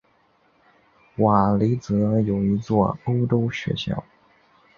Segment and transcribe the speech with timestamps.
[1.17, 4.03] 瓦雷泽有一座欧洲学校。